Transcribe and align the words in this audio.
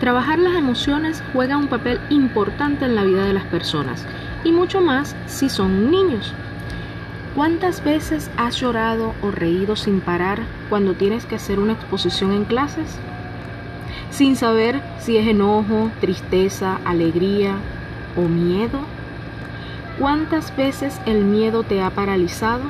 Trabajar 0.00 0.38
las 0.38 0.54
emociones 0.54 1.24
juega 1.32 1.56
un 1.56 1.66
papel 1.66 2.00
importante 2.08 2.84
en 2.84 2.94
la 2.94 3.02
vida 3.02 3.24
de 3.24 3.32
las 3.32 3.44
personas 3.46 4.06
y 4.44 4.52
mucho 4.52 4.80
más 4.80 5.16
si 5.26 5.48
son 5.48 5.90
niños. 5.90 6.32
¿Cuántas 7.34 7.82
veces 7.82 8.30
has 8.36 8.60
llorado 8.60 9.14
o 9.22 9.32
reído 9.32 9.74
sin 9.74 10.00
parar 10.00 10.42
cuando 10.68 10.94
tienes 10.94 11.26
que 11.26 11.34
hacer 11.34 11.58
una 11.58 11.72
exposición 11.72 12.32
en 12.32 12.44
clases? 12.44 12.96
Sin 14.10 14.36
saber 14.36 14.80
si 15.00 15.16
es 15.16 15.26
enojo, 15.26 15.90
tristeza, 16.00 16.78
alegría 16.84 17.56
o 18.16 18.22
miedo. 18.22 18.80
¿Cuántas 19.98 20.56
veces 20.56 21.00
el 21.06 21.24
miedo 21.24 21.64
te 21.64 21.82
ha 21.82 21.90
paralizado? 21.90 22.62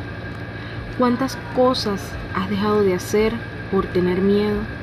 ¿Cuántas 0.97 1.37
cosas 1.55 2.11
has 2.35 2.49
dejado 2.49 2.83
de 2.83 2.95
hacer 2.95 3.35
por 3.71 3.87
tener 3.87 4.23
miedo? 4.23 4.78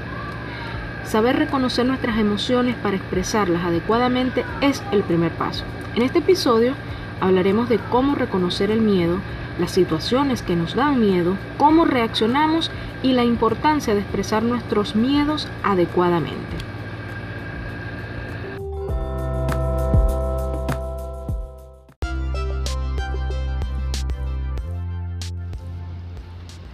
Saber 1.05 1.35
reconocer 1.37 1.85
nuestras 1.85 2.17
emociones 2.17 2.75
para 2.77 2.97
expresarlas 2.97 3.63
adecuadamente 3.63 4.43
es 4.61 4.81
el 4.91 5.03
primer 5.03 5.31
paso. 5.31 5.63
En 5.95 6.01
este 6.01 6.19
episodio 6.19 6.73
hablaremos 7.21 7.69
de 7.69 7.77
cómo 7.77 8.15
reconocer 8.15 8.71
el 8.71 8.81
miedo, 8.81 9.19
las 9.59 9.71
situaciones 9.71 10.41
que 10.41 10.55
nos 10.55 10.73
dan 10.73 10.99
miedo, 10.99 11.37
cómo 11.57 11.85
reaccionamos 11.85 12.71
y 13.03 13.13
la 13.13 13.23
importancia 13.23 13.93
de 13.93 14.01
expresar 14.01 14.41
nuestros 14.41 14.95
miedos 14.95 15.47
adecuadamente. 15.63 16.41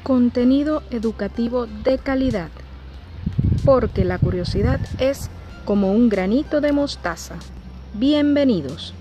Contenido 0.04 0.84
educativo 0.90 1.68
de 1.68 1.98
calidad 1.98 2.49
porque 3.72 4.04
la 4.04 4.18
curiosidad 4.18 4.82
es 5.00 5.30
como 5.64 5.94
un 5.94 6.10
granito 6.10 6.60
de 6.60 6.74
mostaza. 6.74 7.36
Bienvenidos. 7.94 8.94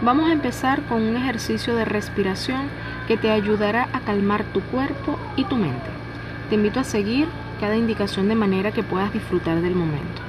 Vamos 0.00 0.30
a 0.30 0.32
empezar 0.32 0.80
con 0.86 1.02
un 1.02 1.18
ejercicio 1.18 1.76
de 1.76 1.84
respiración 1.84 2.70
que 3.06 3.18
te 3.18 3.30
ayudará 3.30 3.90
a 3.92 4.00
calmar 4.00 4.42
tu 4.54 4.62
cuerpo 4.62 5.18
y 5.36 5.44
tu 5.44 5.56
mente. 5.56 5.90
Te 6.48 6.54
invito 6.54 6.80
a 6.80 6.84
seguir 6.84 7.28
cada 7.60 7.76
indicación 7.76 8.28
de 8.28 8.36
manera 8.36 8.72
que 8.72 8.82
puedas 8.82 9.12
disfrutar 9.12 9.60
del 9.60 9.74
momento. 9.74 10.22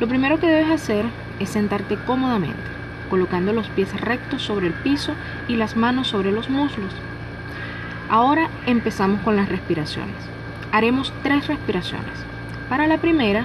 Lo 0.00 0.06
primero 0.06 0.38
que 0.38 0.48
debes 0.48 0.70
hacer 0.70 1.06
es 1.40 1.48
sentarte 1.48 1.96
cómodamente, 2.06 2.60
colocando 3.08 3.54
los 3.54 3.70
pies 3.70 3.98
rectos 3.98 4.42
sobre 4.42 4.66
el 4.66 4.74
piso 4.74 5.14
y 5.48 5.56
las 5.56 5.76
manos 5.76 6.08
sobre 6.08 6.30
los 6.30 6.50
muslos. 6.50 6.92
Ahora 8.10 8.48
empezamos 8.66 9.20
con 9.20 9.36
las 9.36 9.48
respiraciones. 9.50 10.16
Haremos 10.72 11.12
tres 11.22 11.46
respiraciones. 11.46 12.14
Para 12.70 12.86
la 12.86 12.98
primera, 12.98 13.44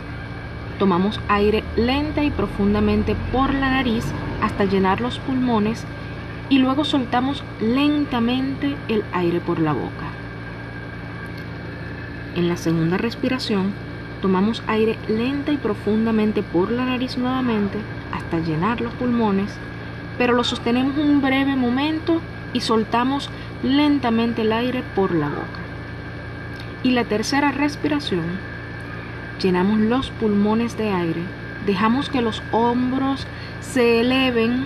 tomamos 0.79 1.19
aire 1.27 1.63
lenta 1.75 2.23
y 2.23 2.31
profundamente 2.31 3.15
por 3.33 3.53
la 3.53 3.71
nariz 3.71 4.05
hasta 4.41 4.63
llenar 4.63 5.01
los 5.01 5.19
pulmones 5.19 5.83
y 6.49 6.59
luego 6.59 6.85
soltamos 6.85 7.43
lentamente 7.59 8.75
el 8.87 9.03
aire 9.11 9.41
por 9.41 9.59
la 9.59 9.73
boca. 9.73 10.07
En 12.35 12.47
la 12.47 12.55
segunda 12.55 12.97
respiración, 12.97 13.73
tomamos 14.21 14.63
aire 14.67 14.97
lenta 15.09 15.51
y 15.51 15.57
profundamente 15.57 16.41
por 16.41 16.71
la 16.71 16.85
nariz 16.85 17.17
nuevamente 17.17 17.77
hasta 18.13 18.39
llenar 18.39 18.79
los 18.79 18.93
pulmones, 18.93 19.53
pero 20.17 20.33
lo 20.33 20.45
sostenemos 20.45 20.97
un 20.97 21.21
breve 21.21 21.55
momento 21.57 22.21
y 22.53 22.61
soltamos 22.61 23.29
lentamente 23.63 24.41
el 24.41 24.51
aire 24.51 24.83
por 24.95 25.13
la 25.15 25.29
boca. 25.29 25.61
Y 26.83 26.91
la 26.91 27.05
tercera 27.05 27.51
respiración, 27.51 28.25
llenamos 29.41 29.79
los 29.79 30.09
pulmones 30.11 30.77
de 30.77 30.91
aire, 30.91 31.21
dejamos 31.65 32.09
que 32.09 32.21
los 32.21 32.43
hombros 32.51 33.25
se 33.61 34.01
eleven 34.01 34.65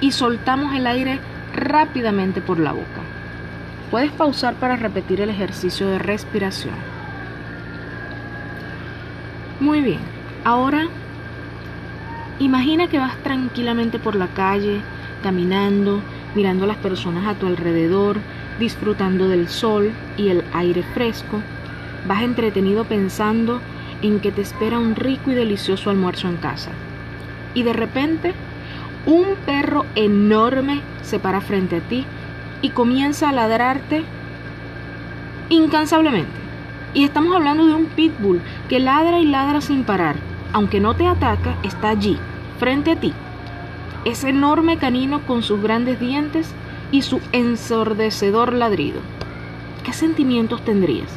y 0.00 0.12
soltamos 0.12 0.74
el 0.74 0.86
aire 0.86 1.18
rápidamente 1.54 2.40
por 2.40 2.58
la 2.58 2.72
boca. 2.72 3.02
Puedes 3.90 4.12
pausar 4.12 4.54
para 4.54 4.76
repetir 4.76 5.20
el 5.20 5.30
ejercicio 5.30 5.88
de 5.88 5.98
respiración. 5.98 6.74
Muy 9.60 9.80
bien, 9.80 10.00
ahora 10.44 10.88
imagina 12.38 12.88
que 12.88 12.98
vas 12.98 13.16
tranquilamente 13.22 13.98
por 13.98 14.16
la 14.16 14.26
calle, 14.28 14.80
caminando, 15.22 16.02
mirando 16.34 16.64
a 16.64 16.68
las 16.68 16.76
personas 16.76 17.26
a 17.26 17.34
tu 17.34 17.46
alrededor, 17.46 18.18
disfrutando 18.58 19.28
del 19.28 19.48
sol 19.48 19.92
y 20.16 20.28
el 20.28 20.44
aire 20.52 20.82
fresco. 20.94 21.40
Vas 22.06 22.22
entretenido 22.22 22.84
pensando 22.84 23.60
en 24.02 24.20
que 24.20 24.32
te 24.32 24.42
espera 24.42 24.78
un 24.78 24.96
rico 24.96 25.30
y 25.30 25.34
delicioso 25.34 25.90
almuerzo 25.90 26.28
en 26.28 26.36
casa. 26.36 26.70
Y 27.54 27.62
de 27.62 27.72
repente, 27.72 28.34
un 29.06 29.24
perro 29.46 29.86
enorme 29.94 30.80
se 31.02 31.18
para 31.18 31.40
frente 31.40 31.76
a 31.76 31.80
ti 31.80 32.04
y 32.62 32.70
comienza 32.70 33.28
a 33.28 33.32
ladrarte 33.32 34.04
incansablemente. 35.48 36.32
Y 36.94 37.04
estamos 37.04 37.34
hablando 37.34 37.66
de 37.66 37.74
un 37.74 37.86
pitbull 37.86 38.40
que 38.68 38.78
ladra 38.78 39.18
y 39.18 39.26
ladra 39.26 39.60
sin 39.60 39.84
parar. 39.84 40.16
Aunque 40.52 40.80
no 40.80 40.94
te 40.94 41.06
ataca, 41.06 41.56
está 41.64 41.88
allí, 41.88 42.16
frente 42.58 42.92
a 42.92 42.96
ti, 42.96 43.12
ese 44.04 44.28
enorme 44.28 44.76
canino 44.76 45.20
con 45.26 45.42
sus 45.42 45.62
grandes 45.62 45.98
dientes 45.98 46.54
y 46.92 47.02
su 47.02 47.20
ensordecedor 47.32 48.52
ladrido. 48.52 49.00
¿Qué 49.82 49.92
sentimientos 49.92 50.62
tendrías? 50.64 51.08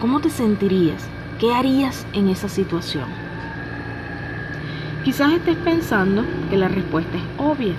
¿Cómo 0.00 0.20
te 0.20 0.30
sentirías? 0.30 1.08
¿Qué 1.38 1.52
harías 1.52 2.06
en 2.12 2.28
esa 2.28 2.48
situación? 2.48 3.06
Quizás 5.04 5.32
estés 5.32 5.56
pensando 5.56 6.24
que 6.50 6.56
la 6.56 6.68
respuesta 6.68 7.16
es 7.16 7.22
obvia 7.38 7.74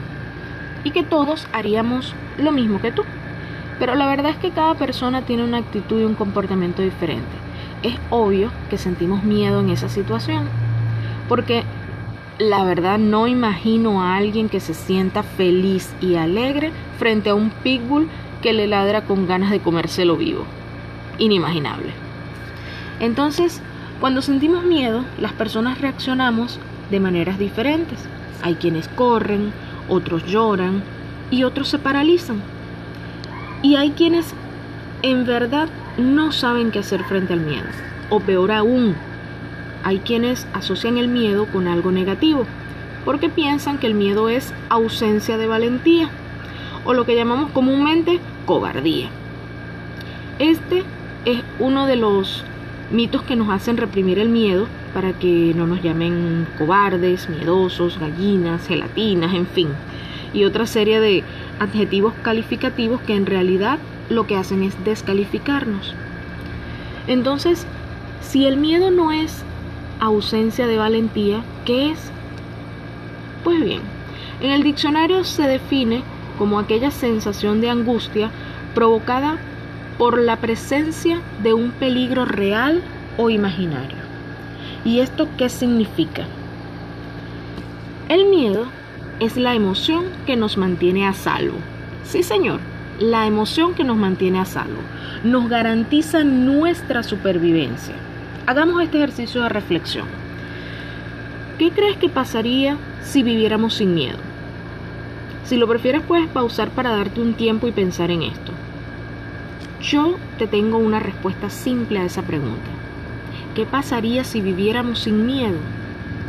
y 0.83 0.91
que 0.91 1.03
todos 1.03 1.47
haríamos 1.53 2.15
lo 2.37 2.51
mismo 2.51 2.79
que 2.79 2.91
tú. 2.91 3.03
Pero 3.79 3.95
la 3.95 4.07
verdad 4.07 4.31
es 4.31 4.37
que 4.37 4.51
cada 4.51 4.75
persona 4.75 5.21
tiene 5.21 5.43
una 5.43 5.57
actitud 5.57 5.99
y 5.99 6.05
un 6.05 6.15
comportamiento 6.15 6.81
diferente. 6.81 7.27
Es 7.83 7.95
obvio 8.09 8.49
que 8.69 8.77
sentimos 8.77 9.23
miedo 9.23 9.59
en 9.59 9.69
esa 9.69 9.89
situación, 9.89 10.47
porque 11.29 11.63
la 12.39 12.63
verdad 12.63 12.99
no 12.99 13.27
imagino 13.27 14.01
a 14.01 14.15
alguien 14.15 14.49
que 14.49 14.59
se 14.59 14.73
sienta 14.73 15.23
feliz 15.23 15.93
y 16.01 16.15
alegre 16.15 16.71
frente 16.99 17.29
a 17.29 17.35
un 17.35 17.49
pitbull 17.49 18.07
que 18.41 18.53
le 18.53 18.67
ladra 18.67 19.05
con 19.05 19.27
ganas 19.27 19.49
de 19.49 19.59
comérselo 19.59 20.15
vivo. 20.15 20.45
Inimaginable. 21.17 21.89
Entonces, 22.99 23.61
cuando 23.99 24.21
sentimos 24.21 24.63
miedo, 24.63 25.03
las 25.19 25.33
personas 25.33 25.81
reaccionamos 25.81 26.59
de 26.91 26.99
maneras 26.99 27.39
diferentes. 27.39 27.97
Hay 28.43 28.55
quienes 28.55 28.87
corren, 28.89 29.51
otros 29.89 30.25
lloran 30.25 30.83
y 31.31 31.43
otros 31.43 31.67
se 31.69 31.79
paralizan. 31.79 32.41
Y 33.63 33.75
hay 33.75 33.91
quienes 33.91 34.33
en 35.01 35.25
verdad 35.25 35.69
no 35.97 36.31
saben 36.31 36.69
qué 36.69 36.79
hacer 36.79 37.03
frente 37.03 37.33
al 37.33 37.39
miedo. 37.39 37.65
O 38.11 38.19
peor 38.19 38.51
aún, 38.51 38.95
hay 39.87 39.99
quienes 39.99 40.45
asocian 40.51 40.97
el 40.97 41.07
miedo 41.07 41.45
con 41.45 41.69
algo 41.69 41.93
negativo, 41.93 42.45
porque 43.05 43.29
piensan 43.29 43.77
que 43.77 43.87
el 43.87 43.93
miedo 43.93 44.27
es 44.27 44.53
ausencia 44.67 45.37
de 45.37 45.47
valentía, 45.47 46.09
o 46.83 46.93
lo 46.93 47.05
que 47.05 47.15
llamamos 47.15 47.51
comúnmente 47.51 48.19
cobardía. 48.45 49.07
Este 50.39 50.83
es 51.23 51.41
uno 51.59 51.85
de 51.85 51.95
los 51.95 52.43
mitos 52.91 53.21
que 53.21 53.37
nos 53.37 53.47
hacen 53.47 53.77
reprimir 53.77 54.19
el 54.19 54.27
miedo 54.27 54.67
para 54.93 55.13
que 55.13 55.53
no 55.55 55.67
nos 55.67 55.81
llamen 55.81 56.45
cobardes, 56.57 57.29
miedosos, 57.29 57.97
gallinas, 57.97 58.67
gelatinas, 58.67 59.33
en 59.33 59.47
fin, 59.47 59.69
y 60.33 60.43
otra 60.43 60.65
serie 60.65 60.99
de 60.99 61.23
adjetivos 61.61 62.13
calificativos 62.23 62.99
que 63.03 63.15
en 63.15 63.25
realidad 63.25 63.79
lo 64.09 64.27
que 64.27 64.35
hacen 64.35 64.63
es 64.63 64.83
descalificarnos. 64.83 65.95
Entonces, 67.07 67.65
si 68.19 68.47
el 68.47 68.57
miedo 68.57 68.91
no 68.91 69.13
es 69.13 69.45
ausencia 69.99 70.67
de 70.67 70.77
valentía, 70.77 71.43
¿qué 71.65 71.91
es? 71.91 72.11
Pues 73.43 73.63
bien, 73.63 73.81
en 74.41 74.51
el 74.51 74.63
diccionario 74.63 75.23
se 75.23 75.43
define 75.43 76.03
como 76.37 76.59
aquella 76.59 76.91
sensación 76.91 77.61
de 77.61 77.69
angustia 77.69 78.29
provocada 78.75 79.37
por 79.97 80.19
la 80.19 80.37
presencia 80.37 81.21
de 81.41 81.53
un 81.53 81.71
peligro 81.71 82.25
real 82.25 82.81
o 83.17 83.29
imaginario. 83.29 83.97
¿Y 84.85 84.99
esto 84.99 85.27
qué 85.37 85.49
significa? 85.49 86.25
El 88.09 88.27
miedo 88.27 88.65
es 89.19 89.35
la 89.35 89.55
emoción 89.55 90.05
que 90.25 90.35
nos 90.35 90.57
mantiene 90.57 91.07
a 91.07 91.13
salvo. 91.13 91.57
Sí, 92.03 92.23
señor, 92.23 92.59
la 92.99 93.25
emoción 93.25 93.73
que 93.73 93.83
nos 93.83 93.97
mantiene 93.97 94.39
a 94.39 94.45
salvo. 94.45 94.79
Nos 95.23 95.49
garantiza 95.49 96.23
nuestra 96.23 97.03
supervivencia. 97.03 97.95
Hagamos 98.47 98.81
este 98.81 98.99
ejercicio 98.99 99.41
de 99.41 99.49
reflexión. 99.49 100.05
¿Qué 101.59 101.69
crees 101.71 101.97
que 101.97 102.07
pasaría 102.07 102.77
si 103.03 103.21
viviéramos 103.21 103.73
sin 103.73 103.93
miedo? 103.93 104.19
Si 105.43 105.57
lo 105.57 105.67
prefieres 105.67 106.01
puedes 106.03 106.29
pausar 106.29 106.69
para 106.69 106.91
darte 106.91 107.19
un 107.19 107.33
tiempo 107.33 107.67
y 107.67 107.73
pensar 107.73 108.09
en 108.09 108.21
esto. 108.21 108.53
Yo 109.81 110.15
te 110.37 110.47
tengo 110.47 110.77
una 110.77 111.01
respuesta 111.01 111.49
simple 111.49 111.99
a 111.99 112.05
esa 112.05 112.21
pregunta. 112.21 112.69
¿Qué 113.53 113.65
pasaría 113.65 114.23
si 114.23 114.39
viviéramos 114.39 114.99
sin 114.99 115.25
miedo? 115.25 115.57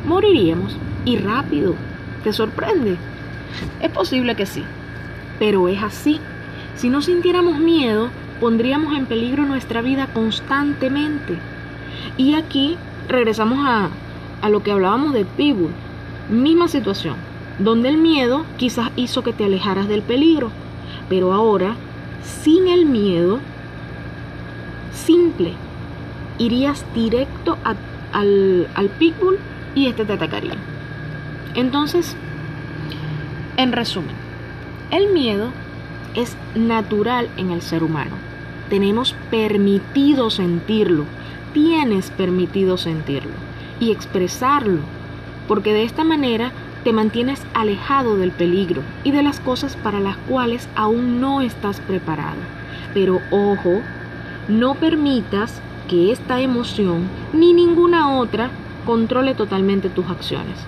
Moriríamos 0.04 0.76
y 1.04 1.18
rápido. 1.18 1.76
¿Te 2.24 2.32
sorprende? 2.32 2.96
Es 3.80 3.92
posible 3.92 4.34
que 4.34 4.46
sí, 4.46 4.64
pero 5.38 5.68
es 5.68 5.80
así. 5.80 6.18
Si 6.74 6.90
no 6.90 7.00
sintiéramos 7.00 7.60
miedo, 7.60 8.10
pondríamos 8.40 8.98
en 8.98 9.06
peligro 9.06 9.46
nuestra 9.46 9.82
vida 9.82 10.08
constantemente. 10.12 11.38
Y 12.16 12.34
aquí 12.34 12.76
regresamos 13.08 13.58
a, 13.66 13.90
a 14.42 14.48
lo 14.48 14.62
que 14.62 14.72
hablábamos 14.72 15.12
de 15.12 15.24
Pitbull. 15.24 15.72
Misma 16.30 16.68
situación, 16.68 17.16
donde 17.58 17.88
el 17.88 17.96
miedo 17.96 18.44
quizás 18.56 18.90
hizo 18.96 19.22
que 19.22 19.32
te 19.32 19.44
alejaras 19.44 19.88
del 19.88 20.02
peligro, 20.02 20.50
pero 21.08 21.32
ahora, 21.32 21.74
sin 22.22 22.68
el 22.68 22.84
miedo, 22.84 23.38
simple, 24.92 25.54
irías 26.38 26.84
directo 26.94 27.56
al, 28.12 28.68
al 28.74 28.88
Pitbull 28.90 29.38
y 29.74 29.86
este 29.86 30.04
te 30.04 30.12
atacaría. 30.12 30.54
Entonces, 31.54 32.14
en 33.56 33.72
resumen, 33.72 34.14
el 34.90 35.12
miedo 35.12 35.50
es 36.14 36.36
natural 36.54 37.28
en 37.36 37.50
el 37.50 37.62
ser 37.62 37.82
humano. 37.82 38.12
Tenemos 38.68 39.14
permitido 39.30 40.30
sentirlo, 40.30 41.04
tienes 41.52 42.10
permitido 42.10 42.76
sentirlo 42.76 43.32
y 43.80 43.92
expresarlo, 43.92 44.80
porque 45.46 45.72
de 45.72 45.84
esta 45.84 46.04
manera 46.04 46.52
te 46.84 46.92
mantienes 46.92 47.42
alejado 47.54 48.16
del 48.16 48.30
peligro 48.30 48.82
y 49.04 49.10
de 49.10 49.22
las 49.22 49.40
cosas 49.40 49.76
para 49.76 50.00
las 50.00 50.16
cuales 50.16 50.68
aún 50.74 51.20
no 51.20 51.40
estás 51.40 51.80
preparado. 51.80 52.38
Pero 52.94 53.20
ojo, 53.30 53.80
no 54.48 54.74
permitas 54.74 55.60
que 55.88 56.12
esta 56.12 56.40
emoción 56.40 57.08
ni 57.32 57.52
ninguna 57.52 58.16
otra 58.18 58.50
controle 58.86 59.34
totalmente 59.34 59.88
tus 59.88 60.08
acciones. 60.08 60.58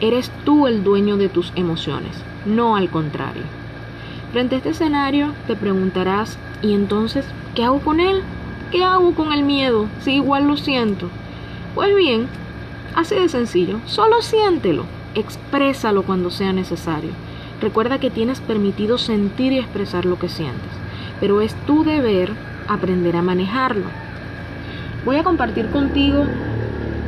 Eres 0.00 0.30
tú 0.44 0.66
el 0.66 0.82
dueño 0.82 1.16
de 1.16 1.28
tus 1.28 1.52
emociones, 1.56 2.16
no 2.46 2.76
al 2.76 2.88
contrario. 2.88 3.42
Frente 4.32 4.54
a 4.54 4.58
este 4.58 4.70
escenario 4.70 5.34
te 5.46 5.56
preguntarás, 5.56 6.38
¿y 6.62 6.72
entonces 6.72 7.26
qué 7.54 7.64
hago 7.64 7.80
con 7.80 8.00
él? 8.00 8.22
¿Qué 8.70 8.84
hago 8.84 9.16
con 9.16 9.32
el 9.32 9.42
miedo 9.42 9.88
si 10.00 10.12
igual 10.12 10.46
lo 10.46 10.56
siento? 10.56 11.08
Pues 11.74 11.92
bien, 11.96 12.28
así 12.94 13.16
de 13.16 13.28
sencillo, 13.28 13.80
solo 13.86 14.22
siéntelo, 14.22 14.84
exprésalo 15.16 16.04
cuando 16.04 16.30
sea 16.30 16.52
necesario. 16.52 17.10
Recuerda 17.60 17.98
que 17.98 18.10
tienes 18.10 18.40
permitido 18.40 18.96
sentir 18.96 19.52
y 19.52 19.58
expresar 19.58 20.04
lo 20.04 20.20
que 20.20 20.28
sientes, 20.28 20.70
pero 21.18 21.40
es 21.40 21.52
tu 21.66 21.82
deber 21.82 22.30
aprender 22.68 23.16
a 23.16 23.22
manejarlo. 23.22 23.86
Voy 25.04 25.16
a 25.16 25.24
compartir 25.24 25.68
contigo 25.70 26.24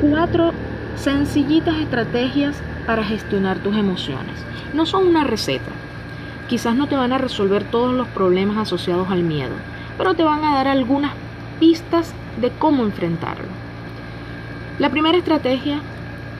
cuatro 0.00 0.50
sencillitas 0.96 1.76
estrategias 1.76 2.56
para 2.88 3.04
gestionar 3.04 3.58
tus 3.58 3.76
emociones. 3.76 4.34
No 4.74 4.84
son 4.84 5.06
una 5.06 5.22
receta. 5.22 5.70
Quizás 6.48 6.74
no 6.74 6.88
te 6.88 6.96
van 6.96 7.12
a 7.12 7.18
resolver 7.18 7.62
todos 7.62 7.94
los 7.94 8.08
problemas 8.08 8.56
asociados 8.56 9.10
al 9.10 9.22
miedo, 9.22 9.54
pero 9.96 10.14
te 10.14 10.24
van 10.24 10.42
a 10.42 10.54
dar 10.54 10.66
algunas 10.66 11.12
pistas 11.62 12.12
de 12.40 12.50
cómo 12.50 12.82
enfrentarlo. 12.82 13.46
La 14.80 14.90
primera 14.90 15.16
estrategia, 15.16 15.78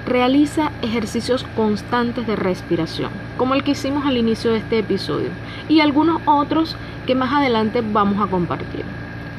realiza 0.04 0.72
ejercicios 0.82 1.46
constantes 1.54 2.26
de 2.26 2.34
respiración, 2.34 3.12
como 3.38 3.54
el 3.54 3.62
que 3.62 3.70
hicimos 3.70 4.04
al 4.04 4.16
inicio 4.16 4.50
de 4.50 4.58
este 4.58 4.80
episodio, 4.80 5.28
y 5.68 5.78
algunos 5.78 6.20
otros 6.24 6.74
que 7.06 7.14
más 7.14 7.32
adelante 7.32 7.82
vamos 7.82 8.20
a 8.20 8.28
compartir. 8.28 8.84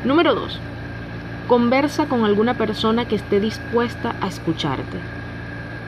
Número 0.06 0.34
2. 0.36 0.58
Conversa 1.50 2.06
con 2.06 2.24
alguna 2.24 2.54
persona 2.54 3.06
que 3.06 3.18
esté 3.18 3.42
dispuesta 3.42 4.16
a 4.22 4.28
escucharte 4.28 5.00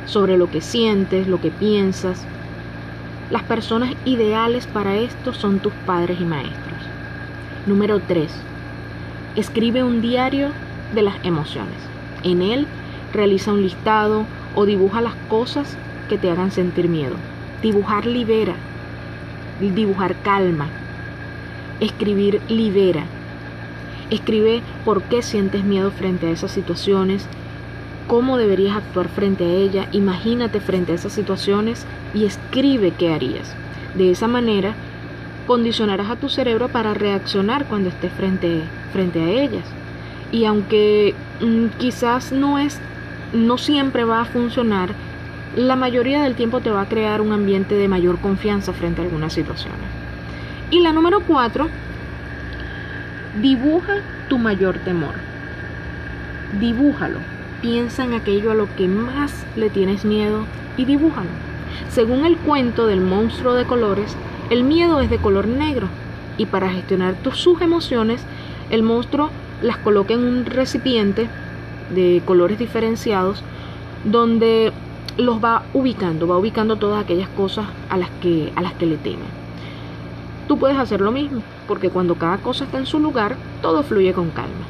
sobre 0.08 0.38
lo 0.38 0.52
que 0.52 0.60
sientes, 0.60 1.26
lo 1.26 1.40
que 1.40 1.52
piensas. 1.52 2.26
Las 3.32 3.44
personas 3.44 3.94
ideales 4.04 4.68
para 4.68 4.98
esto 4.98 5.34
son 5.34 5.60
tus 5.60 5.72
padres 5.86 6.20
y 6.20 6.26
maestros. 6.26 6.82
Número 7.66 8.02
3. 8.02 8.55
Escribe 9.36 9.84
un 9.84 10.02
diario 10.02 10.52
de 10.94 11.02
las 11.02 11.16
emociones. 11.26 11.76
En 12.24 12.42
él 12.42 12.68
realiza 13.12 13.52
un 13.52 13.64
listado 13.64 14.26
o 14.56 14.66
dibuja 14.66 15.02
las 15.02 15.16
cosas 15.28 15.78
que 16.08 16.18
te 16.18 16.32
hagan 16.32 16.52
sentir 16.52 16.88
miedo. 16.88 17.16
Dibujar 17.62 18.06
libera. 18.06 18.56
Dibujar 19.60 20.16
calma. 20.24 20.70
Escribir 21.82 22.42
libera. 22.48 23.04
Escribe 24.10 24.62
por 24.86 25.02
qué 25.04 25.22
sientes 25.22 25.66
miedo 25.66 25.92
frente 25.92 26.28
a 26.28 26.32
esas 26.32 26.52
situaciones, 26.52 27.28
cómo 28.08 28.38
deberías 28.38 28.78
actuar 28.78 29.10
frente 29.10 29.44
a 29.44 29.50
ella, 29.50 29.90
imagínate 29.92 30.62
frente 30.62 30.94
a 30.94 30.96
esas 30.96 31.12
situaciones 31.12 31.86
y 32.14 32.24
escribe 32.24 32.92
qué 32.92 33.14
harías. 33.14 33.54
De 33.96 34.12
esa 34.12 34.28
manera, 34.28 34.76
condicionarás 35.46 36.10
a 36.10 36.16
tu 36.16 36.30
cerebro 36.30 36.70
para 36.70 36.94
reaccionar 36.94 37.66
cuando 37.66 37.90
estés 37.90 38.12
frente, 38.14 38.62
frente 38.92 39.22
a 39.22 39.30
ellas. 39.30 39.66
Y 40.32 40.46
aunque 40.46 41.14
mm, 41.42 41.78
quizás 41.78 42.32
no 42.32 42.60
es, 42.60 42.80
no 43.34 43.58
siempre 43.58 44.04
va 44.04 44.22
a 44.22 44.26
funcionar, 44.26 44.90
la 45.56 45.76
mayoría 45.76 46.24
del 46.24 46.36
tiempo 46.36 46.60
te 46.60 46.72
va 46.72 46.82
a 46.82 46.90
crear 46.90 47.22
un 47.22 47.32
ambiente 47.32 47.76
de 47.76 47.88
mayor 47.88 48.20
confianza 48.20 48.74
frente 48.74 49.02
a 49.02 49.06
algunas 49.06 49.34
situaciones. 49.34 49.88
Y 50.72 50.82
la 50.82 50.92
número 50.92 51.22
cuatro, 51.22 51.70
dibuja 53.42 54.02
tu 54.28 54.38
mayor 54.38 54.78
temor. 54.80 55.14
Dibújalo. 56.60 57.20
Piensa 57.62 58.04
en 58.04 58.14
aquello 58.14 58.52
a 58.52 58.56
lo 58.56 58.68
que 58.76 58.88
más 58.88 59.46
le 59.56 59.70
tienes 59.70 60.06
miedo 60.06 60.46
y 60.78 60.86
dibújalo. 60.86 61.30
Según 61.90 62.26
el 62.26 62.38
cuento 62.38 62.88
del 62.88 63.02
monstruo 63.02 63.54
de 63.54 63.66
colores, 63.66 64.16
el 64.50 64.64
miedo 64.64 65.00
es 65.02 65.10
de 65.10 65.18
color 65.18 65.48
negro 65.48 65.88
y 66.38 66.46
para 66.46 66.70
gestionar 66.70 67.16
tus, 67.16 67.38
sus 67.38 67.62
emociones, 67.62 68.24
el 68.70 68.84
monstruo 68.84 69.30
las 69.62 69.78
coloca 69.78 70.14
en 70.14 70.24
un 70.24 70.46
recipiente 70.46 71.28
de 71.94 72.22
colores 72.26 72.60
diferenciados 72.60 73.44
donde 74.04 74.72
los 75.18 75.44
va 75.44 75.64
ubicando, 75.74 76.28
va 76.28 76.38
ubicando 76.38 76.76
todas 76.76 77.04
aquellas 77.04 77.30
cosas 77.30 77.66
a 77.90 77.98
las 77.98 78.10
que, 78.22 78.52
a 78.56 78.62
las 78.62 78.74
que 78.74 78.86
le 78.86 78.98
teme. 78.98 79.26
Tú 80.48 80.60
puedes 80.60 80.78
hacer 80.78 81.02
lo 81.02 81.12
mismo, 81.12 81.42
porque 81.68 81.90
cuando 81.90 82.16
cada 82.16 82.38
cosa 82.38 82.66
está 82.66 82.78
en 82.78 82.86
su 82.86 83.00
lugar, 83.00 83.36
todo 83.62 83.82
fluye 83.84 84.14
con 84.14 84.30
calma. 84.30 84.66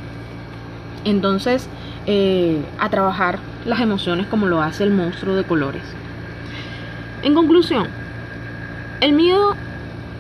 Entonces, 1.04 1.68
eh, 2.06 2.62
a 2.80 2.90
trabajar 2.90 3.40
las 3.66 3.82
emociones 3.82 4.28
como 4.28 4.46
lo 4.46 4.62
hace 4.62 4.84
el 4.84 4.92
monstruo 4.92 5.36
de 5.36 5.44
colores. 5.44 5.84
En 7.24 7.34
conclusión, 7.34 7.88
el 9.02 9.14
miedo 9.14 9.56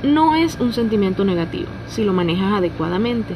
no 0.03 0.35
es 0.35 0.57
un 0.59 0.73
sentimiento 0.73 1.25
negativo 1.25 1.69
si 1.87 2.03
lo 2.03 2.13
manejas 2.13 2.53
adecuadamente. 2.53 3.35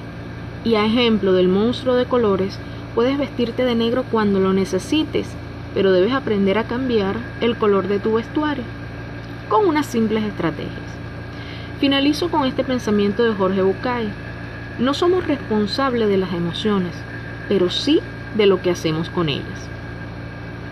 Y 0.63 0.75
a 0.75 0.85
ejemplo 0.85 1.33
del 1.33 1.47
monstruo 1.47 1.95
de 1.95 2.05
colores, 2.05 2.59
puedes 2.95 3.17
vestirte 3.17 3.63
de 3.63 3.75
negro 3.75 4.03
cuando 4.11 4.39
lo 4.39 4.53
necesites, 4.53 5.29
pero 5.73 5.91
debes 5.91 6.13
aprender 6.13 6.57
a 6.57 6.65
cambiar 6.65 7.15
el 7.41 7.55
color 7.55 7.87
de 7.87 7.99
tu 7.99 8.13
vestuario 8.13 8.63
con 9.47 9.67
unas 9.67 9.85
simples 9.85 10.23
estrategias. 10.23 10.99
Finalizo 11.79 12.29
con 12.29 12.45
este 12.45 12.63
pensamiento 12.63 13.23
de 13.23 13.33
Jorge 13.33 13.61
Bucay. 13.61 14.09
No 14.79 14.93
somos 14.93 15.25
responsables 15.25 16.07
de 16.07 16.17
las 16.17 16.33
emociones, 16.33 16.93
pero 17.47 17.69
sí 17.69 17.99
de 18.35 18.45
lo 18.45 18.61
que 18.61 18.69
hacemos 18.69 19.09
con 19.09 19.29
ellas. 19.29 19.67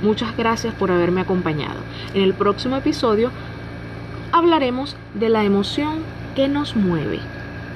Muchas 0.01 0.37
gracias 0.37 0.75
por 0.75 0.91
haberme 0.91 1.21
acompañado. 1.21 1.79
En 2.13 2.21
el 2.21 2.33
próximo 2.33 2.75
episodio 2.75 3.31
hablaremos 4.31 4.95
de 5.13 5.29
la 5.29 5.43
emoción 5.43 6.03
que 6.35 6.47
nos 6.47 6.75
mueve. 6.75 7.19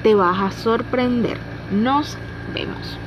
Te 0.02 0.14
vas 0.14 0.40
a 0.40 0.50
sorprender. 0.50 1.38
Nos 1.70 2.16
vemos. 2.54 2.98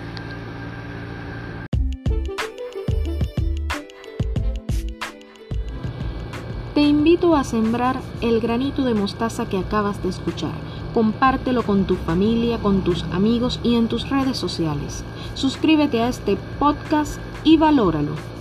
Te 6.74 6.82
invito 6.82 7.38
a 7.38 7.46
sembrar 7.46 8.02
el 8.20 8.42
granito 8.42 8.84
de 8.84 8.94
mostaza 8.94 9.48
que 9.48 9.58
acabas 9.58 10.04
de 10.04 10.10
escuchar. 10.10 10.52
Compártelo 10.94 11.64
con 11.64 11.86
tu 11.86 11.96
familia, 11.96 12.58
con 12.58 12.84
tus 12.84 13.04
amigos 13.14 13.62
y 13.64 13.76
en 13.76 13.88
tus 13.88 14.10
redes 14.10 14.38
sociales. 14.38 15.06
Suscríbete 15.36 16.02
a 16.02 16.10
este 16.10 16.38
podcast 16.60 17.20
y 17.46 17.56
valóralo. 17.56 18.35